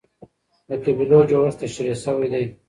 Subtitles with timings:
[0.69, 2.45] د قبيلو جوړښت تشريح سوی دی.